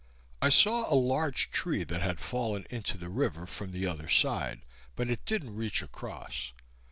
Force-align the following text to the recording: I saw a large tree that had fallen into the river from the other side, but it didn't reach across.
I 0.41 0.49
saw 0.49 0.91
a 0.91 0.97
large 0.97 1.51
tree 1.51 1.83
that 1.83 2.01
had 2.01 2.19
fallen 2.19 2.65
into 2.71 2.97
the 2.97 3.07
river 3.07 3.45
from 3.45 3.71
the 3.71 3.85
other 3.85 4.07
side, 4.09 4.61
but 4.95 5.11
it 5.11 5.23
didn't 5.25 5.55
reach 5.55 5.83
across. 5.83 6.53